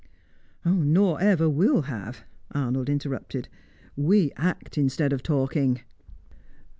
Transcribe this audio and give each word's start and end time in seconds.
"Nor 0.65 1.21
ever 1.21 1.47
will 1.47 1.83
have," 1.83 2.23
Arnold 2.53 2.89
interrupted. 2.89 3.49
"We 3.95 4.31
act 4.35 4.75
instead 4.75 5.13
of 5.13 5.21
talking." 5.21 5.81